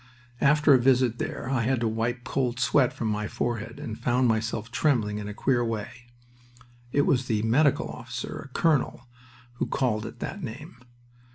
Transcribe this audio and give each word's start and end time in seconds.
After 0.41 0.73
a 0.73 0.79
visit 0.79 1.19
there 1.19 1.51
I 1.51 1.61
had 1.61 1.79
to 1.81 1.87
wipe 1.87 2.23
cold 2.23 2.59
sweat 2.59 2.91
from 2.91 3.07
my 3.07 3.27
forehead, 3.27 3.79
and 3.79 3.99
found 3.99 4.27
myself 4.27 4.71
trembling 4.71 5.19
in 5.19 5.27
a 5.27 5.33
queer 5.35 5.63
way. 5.63 5.91
It 6.91 7.03
was 7.03 7.27
the 7.27 7.43
medical 7.43 7.87
officer 7.87 8.39
a 8.39 8.47
colonel 8.59 9.05
who 9.57 9.67
called 9.67 10.07
it 10.07 10.17
that 10.19 10.41
name. 10.41 10.77